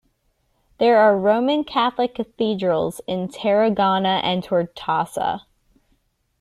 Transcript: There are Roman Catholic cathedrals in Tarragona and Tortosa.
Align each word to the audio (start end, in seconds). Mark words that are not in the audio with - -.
There 0.79 0.97
are 0.97 1.15
Roman 1.15 1.63
Catholic 1.63 2.15
cathedrals 2.15 3.01
in 3.05 3.27
Tarragona 3.29 4.19
and 4.23 4.41
Tortosa. 4.43 5.41